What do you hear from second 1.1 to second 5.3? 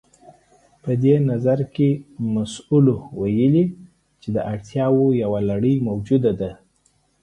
نظريه کې مسلو ويلي چې د اړتياوو